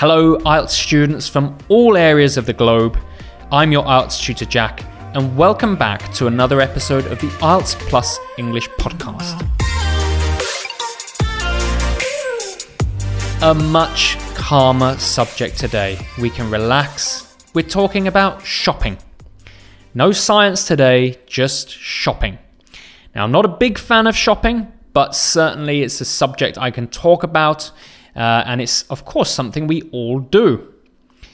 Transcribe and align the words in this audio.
Hello, 0.00 0.38
IELTS 0.38 0.70
students 0.70 1.28
from 1.28 1.58
all 1.68 1.94
areas 1.94 2.38
of 2.38 2.46
the 2.46 2.54
globe. 2.54 2.96
I'm 3.52 3.70
your 3.70 3.84
IELTS 3.84 4.18
tutor, 4.18 4.46
Jack, 4.46 4.82
and 5.14 5.36
welcome 5.36 5.76
back 5.76 6.10
to 6.14 6.26
another 6.26 6.62
episode 6.62 7.04
of 7.08 7.20
the 7.20 7.26
IELTS 7.26 7.78
Plus 7.80 8.18
English 8.38 8.66
podcast. 8.78 9.42
A 13.42 13.52
much 13.52 14.16
calmer 14.34 14.96
subject 14.96 15.58
today. 15.58 15.98
We 16.18 16.30
can 16.30 16.50
relax. 16.50 17.36
We're 17.52 17.68
talking 17.68 18.08
about 18.08 18.42
shopping. 18.42 18.96
No 19.92 20.12
science 20.12 20.66
today, 20.66 21.18
just 21.26 21.68
shopping. 21.68 22.38
Now, 23.14 23.24
I'm 23.24 23.32
not 23.32 23.44
a 23.44 23.48
big 23.48 23.76
fan 23.76 24.06
of 24.06 24.16
shopping, 24.16 24.72
but 24.94 25.14
certainly 25.14 25.82
it's 25.82 26.00
a 26.00 26.06
subject 26.06 26.56
I 26.56 26.70
can 26.70 26.86
talk 26.88 27.22
about, 27.22 27.70
uh, 28.20 28.44
and 28.46 28.60
it's, 28.60 28.82
of 28.90 29.06
course, 29.06 29.30
something 29.30 29.66
we 29.66 29.80
all 29.92 30.20
do. 30.20 30.74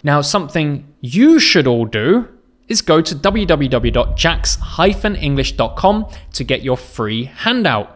Now, 0.04 0.20
something 0.20 0.86
you 1.00 1.40
should 1.40 1.66
all 1.66 1.84
do 1.84 2.28
is 2.68 2.80
go 2.80 3.00
to 3.00 3.12
www.jax-english.com 3.14 6.06
to 6.32 6.44
get 6.44 6.62
your 6.62 6.76
free 6.76 7.24
handout. 7.24 7.92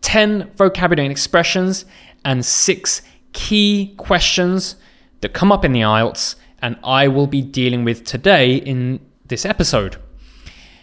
10 0.00 0.50
vocabulary 0.52 1.04
and 1.06 1.12
expressions 1.12 1.84
and 2.24 2.42
6 2.44 3.02
key 3.34 3.94
questions 3.98 4.76
that 5.20 5.34
come 5.34 5.52
up 5.52 5.64
in 5.64 5.72
the 5.72 5.80
IELTS 5.80 6.36
and 6.62 6.76
I 6.82 7.08
will 7.08 7.26
be 7.26 7.42
dealing 7.42 7.84
with 7.84 8.04
today 8.04 8.54
in 8.54 9.00
this 9.26 9.44
episode. 9.44 9.96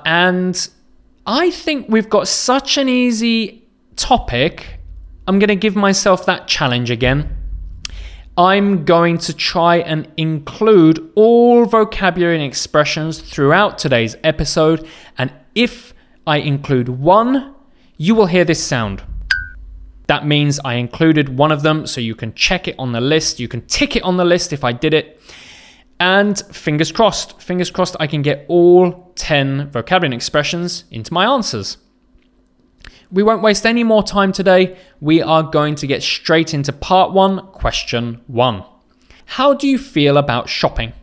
And 0.06 0.70
I 1.26 1.50
think 1.50 1.88
we've 1.90 2.10
got 2.10 2.28
such 2.28 2.78
an 2.78 2.90
easy 2.90 3.64
topic. 3.96 4.82
I'm 5.26 5.40
going 5.40 5.48
to 5.48 5.56
give 5.56 5.76
myself 5.76 6.26
that 6.26 6.48
challenge 6.48 6.92
again. 6.92 7.38
I'm 8.38 8.84
going 8.84 9.20
to 9.20 9.34
try 9.34 9.78
and 9.78 10.12
include 10.18 11.12
all 11.16 11.66
vocabulary 11.66 12.36
and 12.36 12.44
expressions 12.44 13.20
throughout 13.20 13.78
today's 13.78 14.18
episode. 14.24 14.88
And 15.18 15.32
if 15.56 15.94
I 16.26 16.38
include 16.38 16.90
one, 16.90 17.54
you 17.98 18.16
will 18.16 18.26
hear 18.26 18.44
this 18.44 18.62
sound. 18.62 19.04
That 20.08 20.26
means 20.26 20.60
I 20.66 20.74
included 20.74 21.38
one 21.38 21.52
of 21.52 21.62
them, 21.62 21.88
so 21.88 22.02
you 22.02 22.16
can 22.16 22.34
check 22.34 22.68
it 22.68 22.76
on 22.78 22.92
the 22.92 23.00
list. 23.00 23.40
You 23.40 23.48
can 23.48 23.66
tick 23.68 23.96
it 23.96 24.04
on 24.04 24.18
the 24.18 24.26
list 24.26 24.52
if 24.52 24.64
I 24.64 24.74
did 24.74 24.94
it. 24.94 25.22
And 26.00 26.38
fingers 26.52 26.92
crossed, 26.92 27.42
fingers 27.42 27.72
crossed, 27.72 27.96
I 28.00 28.08
can 28.08 28.24
get 28.24 28.46
all 28.50 29.14
10 29.16 29.70
vocabulary 29.70 30.08
and 30.08 30.14
expressions 30.14 30.84
into 30.92 31.14
my 31.14 31.26
answers. 31.26 31.78
We 33.14 33.22
won't 33.22 33.44
waste 33.44 33.66
any 33.66 33.84
more 33.84 34.02
time 34.02 34.32
today. 34.32 34.76
We 35.00 35.22
are 35.22 35.44
going 35.44 35.76
to 35.76 35.88
get 35.88 36.02
straight 36.02 36.52
into 36.54 36.74
part 36.74 37.12
one, 37.12 37.46
question 37.52 38.22
one. 38.26 38.66
How 39.26 39.54
do 39.54 39.68
you 39.68 39.78
feel 39.78 40.18
about 40.18 40.50
shopping? 40.50 40.94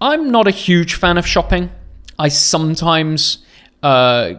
I'm 0.00 0.32
not 0.32 0.48
a 0.48 0.50
huge 0.50 0.94
fan 0.94 1.16
of 1.16 1.24
shopping. 1.24 1.70
I 2.18 2.26
sometimes 2.26 3.44
uh, 3.80 4.34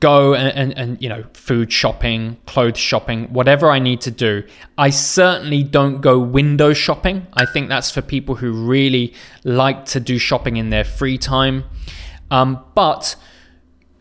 go 0.00 0.34
and, 0.34 0.56
and, 0.56 0.78
and, 0.78 1.02
you 1.02 1.08
know 1.08 1.24
food 1.34 1.70
shopping 1.70 2.38
clothes 2.46 2.78
shopping 2.78 3.24
whatever 3.32 3.70
i 3.72 3.80
need 3.80 4.00
to 4.00 4.10
do 4.10 4.44
i 4.78 4.88
certainly 4.88 5.64
don't 5.64 6.00
go 6.00 6.16
window 6.16 6.72
shopping 6.72 7.26
i 7.34 7.44
think 7.44 7.68
that's 7.68 7.90
for 7.90 8.00
people 8.00 8.36
who 8.36 8.52
really 8.52 9.12
like 9.42 9.84
to 9.84 9.98
do 9.98 10.16
shopping 10.16 10.56
in 10.56 10.70
their 10.70 10.84
free 10.84 11.18
time 11.18 11.64
um, 12.30 12.64
but 12.76 13.16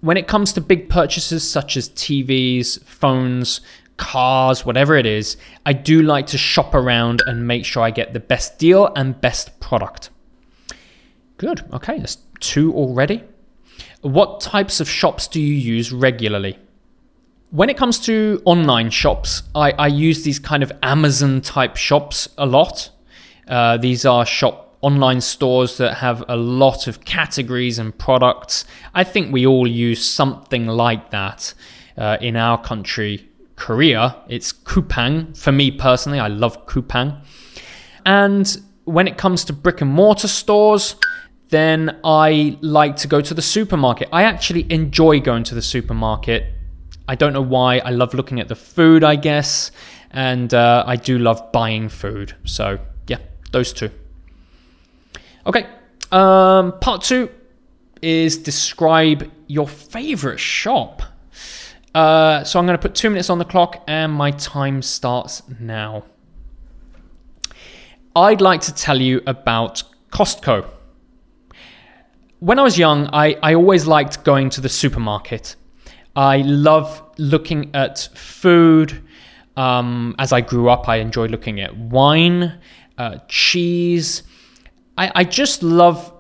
when 0.04 0.18
it 0.18 0.28
comes 0.28 0.54
to 0.54 0.62
big 0.62 0.90
purchases 0.90 1.50
such 1.50 1.76
as 1.76 1.90
tvs 1.90 2.84
phones 2.84 3.62
cars 3.98 4.66
whatever 4.66 4.96
it 4.96 5.06
is 5.06 5.38
i 5.66 5.74
do 5.74 6.02
like 6.02 6.28
to 6.28 6.38
shop 6.38 6.74
around 6.74 7.22
and 7.28 7.48
make 7.48 7.66
sure 7.66 7.84
i 7.84 7.92
get 7.92 8.14
the 8.14 8.20
best 8.20 8.58
deal 8.60 8.92
and 8.96 9.20
best 9.22 9.60
product 9.60 10.10
good 11.38 11.64
okay 11.74 11.98
that's 12.00 12.18
two 12.40 12.74
already 12.74 13.24
what 14.04 14.42
types 14.42 14.82
of 14.82 14.90
shops 14.90 15.30
do 15.30 15.40
you 15.40 15.54
use 15.54 15.94
regularly? 15.94 16.60
When 17.52 17.70
it 17.70 17.78
comes 17.78 18.00
to 18.02 18.42
online 18.44 18.90
shops, 18.90 19.44
I, 19.56 19.72
I 19.72 19.88
use 19.88 20.24
these 20.24 20.40
kind 20.40 20.62
of 20.62 20.74
Amazon 20.84 21.40
type 21.40 21.78
shops 21.78 22.28
a 22.38 22.46
lot. 22.46 22.90
Uh, 23.48 23.78
these 23.78 24.06
are 24.06 24.26
shop 24.26 24.73
online 24.84 25.22
stores 25.22 25.78
that 25.78 25.96
have 25.96 26.24
a 26.28 26.36
lot 26.36 26.88
of 26.88 27.06
categories 27.06 27.80
and 27.80 27.98
products. 27.98 28.66
I 28.94 29.04
think 29.04 29.32
we 29.34 29.48
all 29.48 29.66
use 29.66 30.08
something 30.08 30.68
like 30.68 31.10
that 31.12 31.54
uh, 31.98 32.18
in 32.20 32.36
our 32.36 32.62
country, 32.62 33.30
Korea. 33.56 34.18
It's 34.28 34.52
Coupang. 34.52 35.36
For 35.38 35.52
me 35.52 35.72
personally, 35.72 36.20
I 36.20 36.28
love 36.28 36.66
Coupang. 36.68 37.24
And 38.06 38.62
when 38.84 39.08
it 39.08 39.18
comes 39.18 39.46
to 39.46 39.54
brick 39.54 39.80
and 39.80 39.90
mortar 39.90 40.28
stores, 40.28 40.96
then 41.50 42.00
I 42.04 42.58
like 42.62 42.98
to 42.98 43.08
go 43.08 43.22
to 43.22 43.34
the 43.34 43.42
supermarket. 43.42 44.10
I 44.12 44.24
actually 44.24 44.66
enjoy 44.70 45.22
going 45.22 45.44
to 45.46 45.56
the 45.56 45.62
supermarket. 45.62 46.46
I 47.08 47.16
don't 47.16 47.32
know 47.32 47.42
why. 47.42 47.80
I 47.80 47.92
love 47.92 48.14
looking 48.14 48.40
at 48.42 48.50
the 48.50 48.56
food, 48.56 49.04
I 49.04 49.16
guess, 49.16 49.72
and 50.12 50.54
uh, 50.54 50.84
I 50.86 50.98
do 50.98 51.18
love 51.20 51.52
buying 51.54 51.90
food. 51.90 52.36
So, 52.44 52.80
yeah, 53.08 53.20
those 53.52 53.72
two. 53.72 53.92
Okay, 55.46 55.68
um, 56.12 56.80
part 56.80 57.02
two 57.02 57.30
is 58.02 58.38
describe 58.38 59.32
your 59.48 59.68
favorite 59.68 60.40
shop. 60.40 61.02
Uh, 61.94 62.44
so 62.44 62.60
I'm 62.60 62.66
going 62.66 62.78
to 62.78 62.82
put 62.82 62.96
two 62.96 63.10
minutes 63.10 63.30
on 63.30 63.38
the 63.38 63.46
clock, 63.46 63.84
and 63.88 64.12
my 64.12 64.32
time 64.32 64.82
starts 64.82 65.44
now. 65.60 66.06
I'd 68.16 68.42
like 68.42 68.62
to 68.62 68.74
tell 68.74 69.02
you 69.02 69.22
about 69.26 69.84
Costco 70.12 70.70
when 72.44 72.60
I 72.60 72.62
was 72.62 72.78
young, 72.78 73.10
I, 73.14 73.38
I 73.42 73.54
always 73.54 73.88
liked 73.88 74.26
going 74.26 74.50
to 74.50 74.60
the 74.60 74.68
supermarket. 74.68 75.56
I 76.14 76.40
love 76.40 77.02
looking 77.18 77.74
at 77.74 78.10
food. 78.16 79.02
Um, 79.56 80.14
as 80.20 80.34
I 80.34 80.42
grew 80.42 80.68
up, 80.68 80.90
I 80.90 80.98
enjoyed 80.98 81.32
looking 81.32 81.62
at 81.62 81.78
wine, 81.78 82.60
uh, 82.98 83.20
cheese. 83.30 84.24
I, 84.98 85.12
I 85.16 85.24
just 85.24 85.64
love 85.64 86.14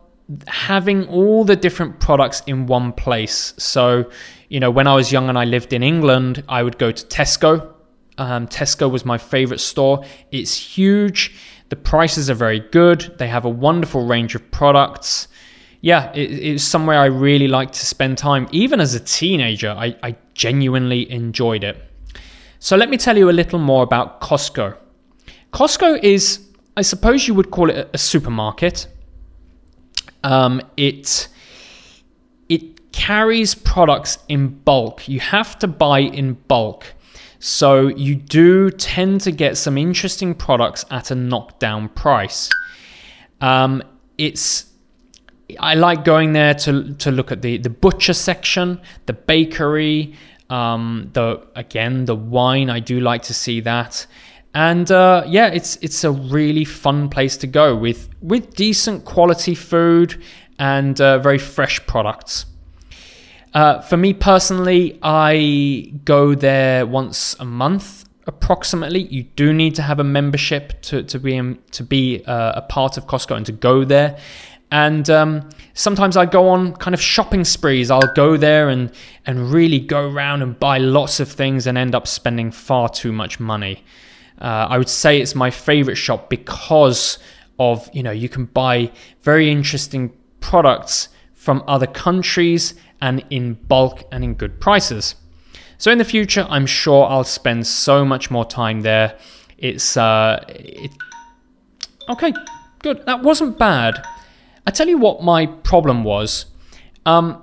having 0.47 1.07
all 1.07 1.43
the 1.43 1.55
different 1.55 1.99
products 1.99 2.41
in 2.47 2.65
one 2.65 2.93
place. 2.93 3.53
So, 3.57 4.09
you 4.49 4.59
know, 4.59 4.71
when 4.71 4.87
I 4.87 4.95
was 4.95 5.11
young 5.11 5.29
and 5.29 5.37
I 5.37 5.45
lived 5.45 5.73
in 5.73 5.83
England, 5.83 6.43
I 6.47 6.63
would 6.63 6.77
go 6.77 6.91
to 6.91 7.05
Tesco. 7.07 7.73
Um, 8.17 8.47
Tesco 8.47 8.89
was 8.89 9.05
my 9.05 9.17
favorite 9.17 9.59
store. 9.59 10.03
It's 10.31 10.55
huge. 10.55 11.35
The 11.69 11.75
prices 11.75 12.29
are 12.29 12.35
very 12.35 12.59
good. 12.59 13.15
They 13.17 13.27
have 13.27 13.45
a 13.45 13.49
wonderful 13.49 14.05
range 14.05 14.35
of 14.35 14.51
products 14.51 15.27
yeah, 15.83 16.13
it, 16.13 16.31
it's 16.31 16.63
somewhere 16.63 16.97
I 16.97 17.07
really 17.07 17.49
like 17.49 17.71
to 17.73 17.85
spend 17.85 18.17
time. 18.17 18.47
Even 18.53 18.79
as 18.79 18.95
a 18.95 19.01
teenager, 19.01 19.75
I, 19.77 19.97
I 20.01 20.15
genuinely 20.33 21.11
enjoyed 21.11 21.65
it. 21.65 21.77
So 22.59 22.77
let 22.77 22.89
me 22.89 22.95
tell 22.95 23.17
you 23.17 23.29
a 23.29 23.35
little 23.35 23.59
more 23.59 23.83
about 23.83 24.21
Costco. 24.21 24.77
Costco 25.51 26.01
is, 26.01 26.39
I 26.75 26.81
suppose 26.81 27.27
you 27.27 27.33
would 27.33 27.51
call 27.51 27.69
it 27.69 27.89
a, 27.93 27.97
supermarket. 27.97 28.87
Um, 30.23 30.61
it 30.77 31.27
it 32.49 32.91
carries 32.91 33.55
products 33.55 34.17
in 34.27 34.59
bulk. 34.59 35.07
You 35.07 35.19
have 35.19 35.59
to 35.59 35.67
buy 35.67 35.99
in 35.99 36.33
bulk. 36.47 36.93
So 37.39 37.87
you 37.87 38.15
do 38.15 38.69
tend 38.71 39.21
to 39.21 39.31
get 39.31 39.57
some 39.57 39.77
interesting 39.77 40.33
products 40.33 40.85
at 40.89 41.11
a 41.11 41.15
knockdown 41.15 41.89
price. 41.89 42.49
Um, 43.41 43.83
it's 44.17 44.71
I 45.59 45.75
like 45.75 46.05
going 46.05 46.33
there 46.33 46.53
to 46.53 46.93
to 46.93 47.11
look 47.11 47.31
at 47.31 47.41
the 47.41 47.57
the 47.57 47.69
butcher 47.69 48.13
section, 48.13 48.79
the 49.05 49.13
bakery, 49.13 50.15
um, 50.49 51.09
the 51.13 51.45
again 51.55 52.05
the 52.05 52.15
wine. 52.15 52.69
I 52.69 52.79
do 52.79 52.99
like 52.99 53.23
to 53.23 53.33
see 53.33 53.59
that, 53.61 54.07
and 54.53 54.91
uh, 54.91 55.23
yeah, 55.27 55.47
it's 55.47 55.77
it's 55.77 56.03
a 56.03 56.11
really 56.11 56.65
fun 56.65 57.09
place 57.09 57.37
to 57.37 57.47
go 57.47 57.75
with 57.75 58.09
with 58.21 58.53
decent 58.55 59.05
quality 59.05 59.55
food 59.55 60.21
and 60.59 60.99
uh, 61.01 61.17
very 61.19 61.39
fresh 61.39 61.85
products. 61.87 62.45
Uh, 63.53 63.81
for 63.81 63.97
me 63.97 64.13
personally, 64.13 64.99
I 65.03 65.93
go 66.05 66.35
there 66.35 66.85
once 66.85 67.35
a 67.39 67.45
month 67.45 68.05
approximately. 68.25 69.01
You 69.01 69.23
do 69.23 69.53
need 69.53 69.75
to 69.75 69.81
have 69.81 69.99
a 69.99 70.03
membership 70.03 70.81
to 70.83 71.03
to 71.03 71.19
be 71.19 71.57
to 71.71 71.83
be 71.83 72.23
uh, 72.25 72.53
a 72.55 72.61
part 72.61 72.97
of 72.97 73.07
Costco 73.07 73.35
and 73.35 73.45
to 73.47 73.51
go 73.51 73.83
there. 73.83 74.17
And 74.71 75.07
um, 75.11 75.49
sometimes 75.75 76.17
I 76.17 76.25
go 76.25 76.49
on 76.49 76.73
kind 76.77 76.95
of 76.95 77.01
shopping 77.01 77.43
sprees. 77.43 77.91
I'll 77.91 78.11
go 78.15 78.37
there 78.37 78.69
and, 78.69 78.91
and 79.23 79.51
really 79.51 79.77
go 79.79 80.09
around 80.09 80.41
and 80.41 80.59
buy 80.59 80.79
lots 80.79 81.19
of 81.19 81.31
things 81.31 81.67
and 81.67 81.77
end 81.77 81.93
up 81.93 82.07
spending 82.07 82.49
far 82.49 82.89
too 82.89 83.11
much 83.11 83.39
money. 83.39 83.83
Uh, 84.39 84.67
I 84.69 84.77
would 84.77 84.89
say 84.89 85.21
it's 85.21 85.35
my 85.35 85.51
favorite 85.51 85.95
shop 85.95 86.29
because 86.29 87.19
of, 87.59 87.89
you 87.93 88.03
know, 88.03 88.11
you 88.11 88.29
can 88.29 88.45
buy 88.45 88.91
very 89.21 89.49
interesting 89.49 90.11
products 90.39 91.09
from 91.33 91.63
other 91.67 91.87
countries 91.87 92.73
and 93.01 93.23
in 93.29 93.53
bulk 93.53 94.03
and 94.11 94.23
in 94.23 94.33
good 94.33 94.59
prices. 94.59 95.15
So 95.77 95.91
in 95.91 95.97
the 95.97 96.05
future, 96.05 96.45
I'm 96.49 96.65
sure 96.65 97.05
I'll 97.05 97.23
spend 97.23 97.67
so 97.67 98.05
much 98.05 98.31
more 98.31 98.45
time 98.45 98.81
there. 98.81 99.17
It's 99.57 99.97
uh, 99.97 100.43
it, 100.47 100.91
Okay, 102.09 102.33
good. 102.79 103.05
That 103.05 103.23
wasn't 103.23 103.57
bad. 103.57 104.05
I 104.67 104.71
tell 104.71 104.87
you 104.87 104.97
what 104.97 105.23
my 105.23 105.45
problem 105.45 106.03
was. 106.03 106.45
Um, 107.05 107.41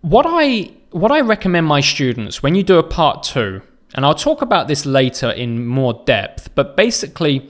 what 0.00 0.26
I 0.28 0.72
what 0.90 1.10
I 1.10 1.20
recommend 1.20 1.66
my 1.66 1.80
students 1.80 2.42
when 2.42 2.54
you 2.54 2.62
do 2.62 2.78
a 2.78 2.82
part 2.82 3.24
two, 3.24 3.62
and 3.94 4.04
I'll 4.04 4.14
talk 4.14 4.42
about 4.42 4.68
this 4.68 4.84
later 4.84 5.30
in 5.30 5.66
more 5.66 6.02
depth, 6.04 6.54
but 6.54 6.76
basically, 6.76 7.48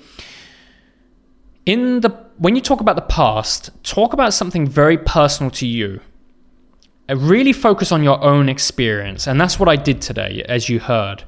in 1.67 2.01
the 2.01 2.11
when 2.37 2.55
you 2.57 2.61
talk 2.61 2.81
about 2.81 2.97
the 2.97 3.03
past, 3.03 3.71
talk 3.83 4.13
about 4.13 4.35
something 4.35 4.67
very 4.67 4.99
personal 4.99 5.51
to 5.53 5.67
you. 5.67 6.01
Uh, 7.09 7.17
really 7.17 7.53
focus 7.53 7.93
on 7.93 8.03
your 8.03 8.23
own 8.23 8.49
experience, 8.49 9.27
and 9.27 9.41
that's 9.41 9.59
what 9.59 9.69
I 9.69 9.77
did 9.77 10.01
today, 10.01 10.45
as 10.49 10.69
you 10.69 10.81
heard. 10.81 11.25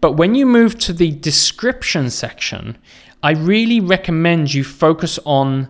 But 0.00 0.12
when 0.12 0.34
you 0.34 0.46
move 0.46 0.78
to 0.80 0.92
the 0.92 1.10
description 1.10 2.10
section, 2.10 2.78
I 3.22 3.32
really 3.32 3.80
recommend 3.80 4.54
you 4.54 4.64
focus 4.64 5.18
on 5.24 5.68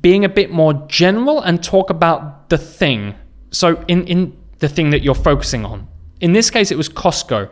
being 0.00 0.24
a 0.24 0.28
bit 0.28 0.50
more 0.50 0.86
general 0.86 1.40
and 1.40 1.62
talk 1.62 1.90
about 1.90 2.48
the 2.50 2.58
thing. 2.58 3.16
So, 3.50 3.84
in, 3.88 4.06
in 4.06 4.36
the 4.60 4.68
thing 4.68 4.90
that 4.90 5.02
you're 5.02 5.14
focusing 5.14 5.64
on. 5.64 5.88
In 6.20 6.32
this 6.32 6.50
case, 6.50 6.70
it 6.70 6.76
was 6.76 6.88
Costco. 6.88 7.50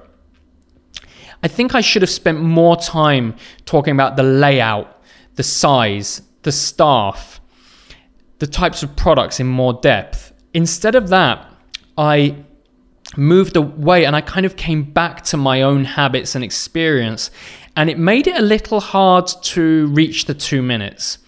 I 1.42 1.48
think 1.48 1.74
I 1.74 1.80
should 1.80 2.02
have 2.02 2.10
spent 2.10 2.40
more 2.40 2.76
time 2.76 3.36
talking 3.64 3.92
about 3.92 4.16
the 4.16 4.22
layout, 4.22 5.02
the 5.36 5.42
size, 5.42 6.22
the 6.42 6.52
staff, 6.52 7.40
the 8.38 8.46
types 8.46 8.82
of 8.82 8.96
products 8.96 9.40
in 9.40 9.46
more 9.46 9.74
depth. 9.74 10.32
Instead 10.54 10.94
of 10.94 11.08
that, 11.08 11.44
I 11.96 12.44
moved 13.16 13.56
away 13.56 14.04
and 14.04 14.14
I 14.14 14.20
kind 14.20 14.46
of 14.46 14.56
came 14.56 14.82
back 14.82 15.22
to 15.24 15.36
my 15.36 15.62
own 15.62 15.84
habits 15.84 16.34
and 16.34 16.44
experience, 16.44 17.30
and 17.76 17.88
it 17.88 17.98
made 17.98 18.26
it 18.26 18.36
a 18.36 18.42
little 18.42 18.80
hard 18.80 19.28
to 19.42 19.86
reach 19.88 20.24
the 20.24 20.34
two 20.34 20.62
minutes. 20.62 21.18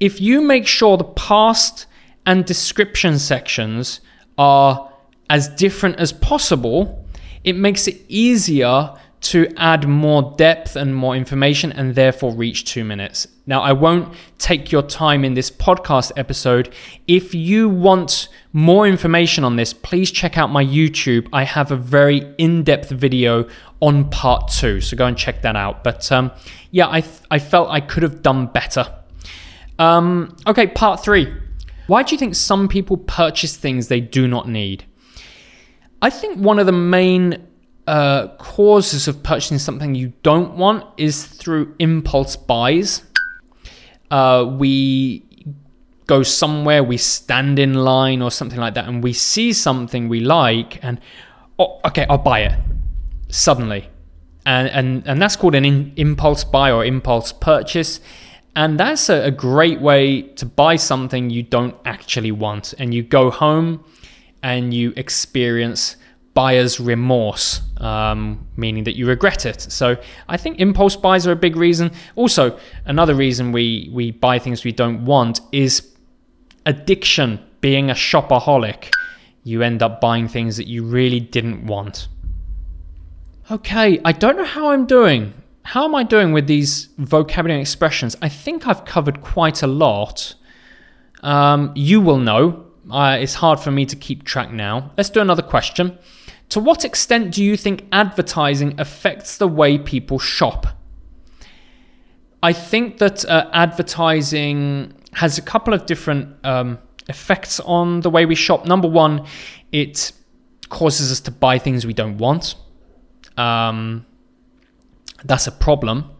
If 0.00 0.20
you 0.20 0.40
make 0.40 0.66
sure 0.66 0.96
the 0.96 1.04
past 1.04 1.86
and 2.24 2.44
description 2.44 3.18
sections 3.18 4.00
are 4.36 4.92
as 5.30 5.48
different 5.48 5.96
as 5.96 6.12
possible, 6.12 7.04
it 7.42 7.56
makes 7.56 7.88
it 7.88 8.04
easier 8.08 8.92
to 9.20 9.52
add 9.56 9.88
more 9.88 10.34
depth 10.36 10.76
and 10.76 10.94
more 10.94 11.16
information 11.16 11.72
and 11.72 11.94
therefore 11.94 12.32
reach 12.32 12.64
two 12.64 12.84
minutes. 12.84 13.26
Now, 13.46 13.62
I 13.62 13.72
won't 13.72 14.14
take 14.38 14.70
your 14.70 14.82
time 14.82 15.24
in 15.24 15.34
this 15.34 15.50
podcast 15.50 16.12
episode. 16.16 16.72
If 17.06 17.34
you 17.34 17.68
want 17.68 18.28
more 18.52 18.86
information 18.86 19.42
on 19.42 19.56
this, 19.56 19.72
please 19.72 20.10
check 20.10 20.38
out 20.38 20.50
my 20.50 20.64
YouTube. 20.64 21.28
I 21.32 21.44
have 21.44 21.70
a 21.70 21.76
very 21.76 22.32
in 22.38 22.62
depth 22.62 22.90
video 22.90 23.48
on 23.80 24.08
part 24.10 24.50
two, 24.50 24.80
so 24.80 24.96
go 24.96 25.06
and 25.06 25.16
check 25.16 25.42
that 25.42 25.56
out. 25.56 25.82
But 25.82 26.10
um, 26.12 26.30
yeah, 26.70 26.88
I, 26.88 27.00
th- 27.00 27.22
I 27.30 27.38
felt 27.38 27.70
I 27.70 27.80
could 27.80 28.02
have 28.02 28.22
done 28.22 28.46
better. 28.46 28.94
Um, 29.78 30.36
okay, 30.46 30.66
part 30.66 31.02
three. 31.02 31.32
Why 31.86 32.02
do 32.02 32.14
you 32.14 32.18
think 32.18 32.34
some 32.34 32.68
people 32.68 32.98
purchase 32.98 33.56
things 33.56 33.88
they 33.88 34.00
do 34.00 34.28
not 34.28 34.48
need? 34.48 34.84
I 36.00 36.10
think 36.10 36.38
one 36.38 36.58
of 36.58 36.66
the 36.66 36.72
main 36.72 37.47
uh, 37.88 38.28
causes 38.36 39.08
of 39.08 39.22
purchasing 39.22 39.58
something 39.58 39.94
you 39.94 40.12
don't 40.22 40.58
want 40.58 40.84
is 40.98 41.24
through 41.24 41.74
impulse 41.78 42.36
buys. 42.36 43.02
Uh, 44.10 44.44
we 44.58 45.24
go 46.06 46.22
somewhere, 46.22 46.84
we 46.84 46.98
stand 46.98 47.58
in 47.58 47.72
line 47.72 48.20
or 48.20 48.30
something 48.30 48.58
like 48.58 48.74
that, 48.74 48.86
and 48.86 49.02
we 49.02 49.14
see 49.14 49.54
something 49.54 50.06
we 50.10 50.20
like, 50.20 50.84
and 50.84 51.00
oh, 51.58 51.80
okay, 51.86 52.04
I'll 52.10 52.18
buy 52.18 52.40
it 52.40 52.58
suddenly, 53.30 53.88
and 54.44 54.68
and 54.68 55.06
and 55.06 55.22
that's 55.22 55.36
called 55.36 55.54
an 55.54 55.64
in, 55.64 55.94
impulse 55.96 56.44
buy 56.44 56.70
or 56.70 56.84
impulse 56.84 57.32
purchase. 57.32 58.00
And 58.54 58.78
that's 58.78 59.08
a, 59.08 59.26
a 59.26 59.30
great 59.30 59.80
way 59.80 60.22
to 60.22 60.44
buy 60.44 60.76
something 60.76 61.30
you 61.30 61.44
don't 61.44 61.76
actually 61.84 62.32
want. 62.32 62.74
And 62.76 62.92
you 62.92 63.04
go 63.04 63.30
home 63.30 63.84
and 64.42 64.74
you 64.74 64.92
experience 64.96 65.96
buyer's 66.38 66.78
remorse, 66.78 67.62
um, 67.78 68.46
meaning 68.56 68.84
that 68.84 68.96
you 68.96 69.08
regret 69.08 69.44
it. 69.44 69.60
So 69.60 69.96
I 70.28 70.36
think 70.36 70.60
impulse 70.60 70.94
buys 70.94 71.26
are 71.26 71.32
a 71.32 71.42
big 71.48 71.56
reason. 71.56 71.90
Also, 72.14 72.56
another 72.84 73.16
reason 73.16 73.50
we, 73.50 73.90
we 73.92 74.12
buy 74.12 74.38
things 74.38 74.62
we 74.62 74.70
don't 74.70 75.04
want 75.04 75.40
is 75.50 75.72
addiction, 76.64 77.40
being 77.60 77.90
a 77.90 77.94
shopaholic. 77.94 78.92
You 79.42 79.62
end 79.62 79.82
up 79.82 80.00
buying 80.00 80.28
things 80.28 80.56
that 80.58 80.68
you 80.68 80.84
really 80.84 81.18
didn't 81.18 81.66
want. 81.66 82.06
Okay, 83.50 84.00
I 84.04 84.12
don't 84.12 84.36
know 84.36 84.44
how 84.44 84.70
I'm 84.70 84.86
doing 84.86 85.34
how 85.72 85.84
am 85.84 85.94
I 85.94 86.02
doing 86.02 86.32
with 86.32 86.46
these 86.46 86.88
vocabulary 86.96 87.60
expressions? 87.60 88.16
I 88.22 88.30
think 88.30 88.66
I've 88.66 88.86
covered 88.86 89.20
quite 89.20 89.62
a 89.62 89.66
lot. 89.66 90.34
Um, 91.22 91.72
you 91.74 92.00
will 92.00 92.16
know. 92.16 92.64
Uh, 92.90 93.18
it's 93.20 93.34
hard 93.34 93.60
for 93.60 93.70
me 93.70 93.84
to 93.84 93.94
keep 93.94 94.24
track 94.24 94.50
now. 94.50 94.92
Let's 94.96 95.10
do 95.10 95.20
another 95.20 95.42
question. 95.42 95.98
To 96.50 96.60
what 96.60 96.84
extent 96.84 97.34
do 97.34 97.44
you 97.44 97.56
think 97.56 97.86
advertising 97.92 98.80
affects 98.80 99.36
the 99.36 99.48
way 99.48 99.78
people 99.78 100.18
shop? 100.18 100.66
I 102.42 102.52
think 102.52 102.98
that 102.98 103.24
uh, 103.24 103.50
advertising 103.52 104.94
has 105.14 105.38
a 105.38 105.42
couple 105.42 105.74
of 105.74 105.86
different 105.86 106.36
um, 106.44 106.78
effects 107.08 107.60
on 107.60 108.00
the 108.00 108.10
way 108.10 108.24
we 108.26 108.34
shop. 108.34 108.64
Number 108.64 108.88
one, 108.88 109.26
it 109.72 110.12
causes 110.68 111.10
us 111.10 111.20
to 111.20 111.30
buy 111.30 111.58
things 111.58 111.84
we 111.84 111.94
don't 111.94 112.18
want. 112.18 112.54
Um, 113.36 114.06
that's 115.24 115.46
a 115.46 115.52
problem. 115.52 116.10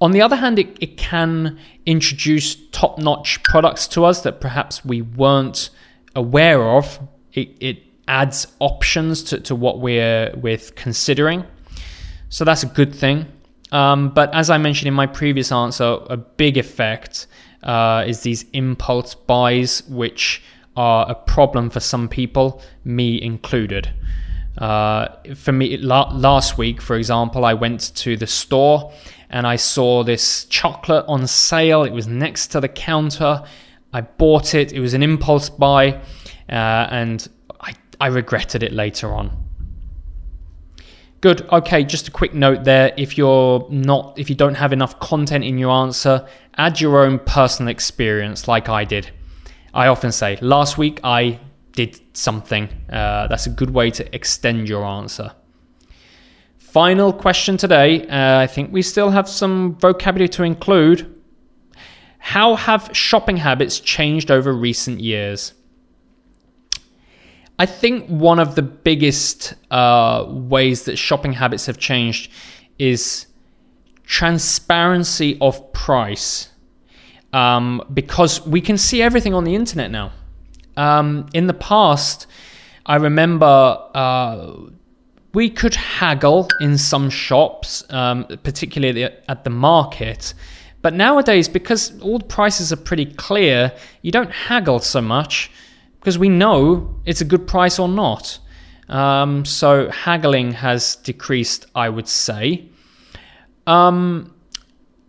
On 0.00 0.10
the 0.10 0.20
other 0.20 0.36
hand, 0.36 0.58
it, 0.58 0.76
it 0.80 0.96
can 0.96 1.58
introduce 1.86 2.56
top 2.70 2.98
notch 2.98 3.42
products 3.42 3.86
to 3.88 4.04
us 4.04 4.22
that 4.22 4.40
perhaps 4.40 4.84
we 4.84 5.00
weren't 5.00 5.70
aware 6.14 6.62
of. 6.62 6.98
It, 7.32 7.56
it 7.60 7.85
adds 8.08 8.46
options 8.60 9.22
to, 9.24 9.40
to 9.40 9.54
what 9.54 9.80
we're 9.80 10.32
with 10.36 10.74
considering. 10.74 11.44
So 12.28 12.44
that's 12.44 12.62
a 12.62 12.66
good 12.66 12.94
thing. 12.94 13.26
Um, 13.72 14.10
but 14.10 14.32
as 14.34 14.48
I 14.50 14.58
mentioned 14.58 14.88
in 14.88 14.94
my 14.94 15.06
previous 15.06 15.50
answer, 15.50 15.98
a 16.08 16.16
big 16.16 16.56
effect 16.56 17.26
uh, 17.62 18.04
is 18.06 18.20
these 18.20 18.44
impulse 18.52 19.14
buys, 19.14 19.82
which 19.88 20.42
are 20.76 21.10
a 21.10 21.14
problem 21.14 21.70
for 21.70 21.80
some 21.80 22.08
people, 22.08 22.62
me 22.84 23.20
included. 23.20 23.92
Uh, 24.58 25.08
for 25.34 25.52
me, 25.52 25.76
la- 25.78 26.10
last 26.14 26.56
week, 26.56 26.80
for 26.80 26.96
example, 26.96 27.44
I 27.44 27.54
went 27.54 27.94
to 27.96 28.16
the 28.16 28.26
store 28.26 28.92
and 29.28 29.46
I 29.46 29.56
saw 29.56 30.04
this 30.04 30.44
chocolate 30.46 31.04
on 31.08 31.26
sale. 31.26 31.82
It 31.82 31.92
was 31.92 32.06
next 32.06 32.48
to 32.48 32.60
the 32.60 32.68
counter. 32.68 33.42
I 33.92 34.02
bought 34.02 34.54
it. 34.54 34.72
It 34.72 34.80
was 34.80 34.94
an 34.94 35.02
impulse 35.02 35.50
buy, 35.50 36.00
uh, 36.48 36.86
and 36.90 37.26
I, 38.00 38.06
regretted 38.08 38.62
it 38.62 38.72
later 38.72 39.12
on. 39.12 39.44
Good. 41.20 41.48
Okay, 41.50 41.84
just 41.84 42.08
a 42.08 42.10
quick 42.10 42.34
note 42.34 42.64
there. 42.64 42.92
If 42.96 43.16
you're 43.16 43.66
not, 43.70 44.18
if 44.18 44.28
you 44.28 44.36
don't 44.36 44.54
have 44.54 44.72
enough 44.72 44.98
content 45.00 45.44
in 45.44 45.58
your 45.58 45.70
answer, 45.70 46.26
add 46.56 46.80
your 46.80 47.04
own 47.04 47.18
personal 47.18 47.70
experience, 47.70 48.46
like 48.46 48.68
I 48.68 48.84
did. 48.84 49.10
I 49.72 49.88
often 49.88 50.12
say, 50.12 50.38
last 50.40 50.78
week 50.78 51.00
I 51.04 51.40
did 51.72 52.00
something. 52.16 52.68
Uh, 52.90 53.28
that's 53.28 53.46
a 53.46 53.50
good 53.50 53.70
way 53.70 53.90
to 53.92 54.14
extend 54.14 54.68
your 54.68 54.84
answer. 54.84 55.32
Final 56.58 57.12
question 57.12 57.56
today. 57.56 58.06
Uh, 58.06 58.40
I 58.40 58.46
think 58.46 58.72
we 58.72 58.82
still 58.82 59.10
have 59.10 59.28
some 59.28 59.76
vocabulary 59.76 60.28
to 60.30 60.42
include. 60.42 61.12
How 62.18 62.56
have 62.56 62.90
shopping 62.92 63.38
habits 63.38 63.80
changed 63.80 64.30
over 64.30 64.52
recent 64.52 65.00
years? 65.00 65.54
I 67.58 67.66
think 67.66 68.06
one 68.08 68.38
of 68.38 68.54
the 68.54 68.62
biggest 68.62 69.54
uh, 69.70 70.24
ways 70.28 70.84
that 70.84 70.96
shopping 70.96 71.32
habits 71.32 71.66
have 71.66 71.78
changed 71.78 72.30
is 72.78 73.26
transparency 74.04 75.38
of 75.40 75.72
price. 75.72 76.50
Um, 77.32 77.82
because 77.92 78.46
we 78.46 78.60
can 78.60 78.78
see 78.78 79.02
everything 79.02 79.34
on 79.34 79.44
the 79.44 79.54
internet 79.54 79.90
now. 79.90 80.12
Um, 80.76 81.28
in 81.34 81.46
the 81.46 81.54
past, 81.54 82.26
I 82.84 82.96
remember 82.96 83.46
uh, 83.94 84.52
we 85.32 85.50
could 85.50 85.74
haggle 85.74 86.48
in 86.60 86.78
some 86.78 87.10
shops, 87.10 87.84
um, 87.90 88.26
particularly 88.42 89.04
at 89.04 89.44
the 89.44 89.50
market. 89.50 90.34
But 90.82 90.94
nowadays, 90.94 91.48
because 91.48 91.98
all 92.00 92.18
the 92.18 92.24
prices 92.24 92.72
are 92.72 92.76
pretty 92.76 93.06
clear, 93.06 93.72
you 94.02 94.12
don't 94.12 94.30
haggle 94.30 94.78
so 94.78 95.00
much 95.00 95.50
because 96.06 96.20
we 96.20 96.28
know 96.28 96.94
it's 97.04 97.20
a 97.20 97.24
good 97.24 97.48
price 97.48 97.80
or 97.80 97.88
not. 97.88 98.38
Um, 98.88 99.44
so 99.44 99.90
haggling 99.90 100.52
has 100.52 100.94
decreased, 100.94 101.66
I 101.74 101.88
would 101.88 102.06
say. 102.06 102.68
Um, 103.66 104.32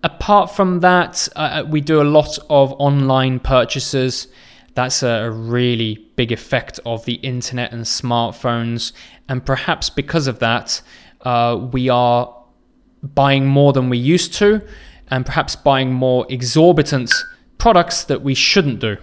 apart 0.02 0.50
from 0.50 0.80
that, 0.80 1.30
uh, 1.36 1.40
uh 1.40 1.66
we 1.70 1.82
do 1.82 2.02
a 2.02 2.08
lot 2.18 2.40
of 2.50 2.74
online 2.80 3.40
purchases. 3.40 4.28
That's 4.74 5.04
a 5.04 5.30
really 5.30 6.10
big 6.16 6.32
effect 6.32 6.80
of 6.84 7.06
the 7.06 7.20
internet 7.22 7.72
and 7.72 7.84
smartphones. 7.84 8.92
And 9.30 9.46
perhaps 9.46 9.92
because 9.92 10.26
of 10.26 10.40
that, 10.40 10.82
uh, 11.22 11.60
we 11.72 11.90
are 11.90 12.36
buying 13.04 13.46
more 13.46 13.72
than 13.72 13.88
we 13.90 14.00
used 14.00 14.34
to. 14.40 14.62
and 15.10 15.26
perhaps 15.26 15.56
buying 15.56 15.94
more 15.94 16.26
exorbitant 16.28 17.14
products 17.58 18.04
that 18.04 18.22
we 18.24 18.34
shouldn't 18.34 18.80
do. 18.80 18.98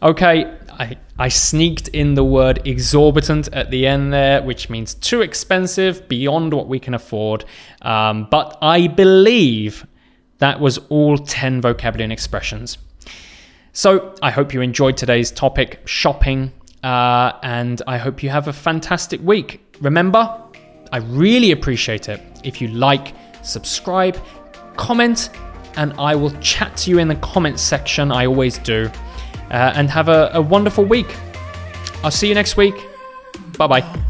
Okay, 0.00 0.56
I, 0.78 0.96
I 1.18 1.28
sneaked 1.28 1.88
in 1.88 2.14
the 2.14 2.22
word 2.22 2.60
exorbitant 2.64 3.48
at 3.52 3.70
the 3.70 3.86
end 3.86 4.12
there, 4.12 4.40
which 4.42 4.70
means 4.70 4.94
too 4.94 5.22
expensive, 5.22 6.08
beyond 6.08 6.54
what 6.54 6.68
we 6.68 6.78
can 6.78 6.94
afford. 6.94 7.44
Um, 7.82 8.28
but 8.30 8.56
I 8.62 8.86
believe 8.86 9.86
that 10.38 10.60
was 10.60 10.78
all 10.88 11.18
10 11.18 11.60
vocabulary 11.60 12.04
and 12.04 12.12
expressions. 12.12 12.78
So 13.72 14.14
I 14.22 14.30
hope 14.30 14.54
you 14.54 14.60
enjoyed 14.60 14.96
today's 14.96 15.32
topic, 15.32 15.80
shopping, 15.84 16.52
uh, 16.84 17.32
and 17.42 17.82
I 17.88 17.98
hope 17.98 18.22
you 18.22 18.30
have 18.30 18.46
a 18.46 18.52
fantastic 18.52 19.20
week. 19.20 19.76
Remember, 19.80 20.42
I 20.92 20.98
really 20.98 21.50
appreciate 21.50 22.08
it 22.08 22.22
if 22.44 22.60
you 22.60 22.68
like, 22.68 23.14
subscribe, 23.42 24.16
comment, 24.76 25.30
and 25.76 25.92
I 25.94 26.14
will 26.14 26.30
chat 26.40 26.76
to 26.78 26.90
you 26.90 26.98
in 26.98 27.08
the 27.08 27.16
comments 27.16 27.62
section. 27.62 28.12
I 28.12 28.26
always 28.26 28.58
do. 28.58 28.90
Uh, 29.50 29.72
and 29.74 29.90
have 29.90 30.08
a, 30.08 30.30
a 30.34 30.42
wonderful 30.42 30.84
week. 30.84 31.14
I'll 32.04 32.10
see 32.10 32.28
you 32.28 32.34
next 32.34 32.56
week. 32.56 32.74
Bye 33.56 33.66
bye. 33.66 34.07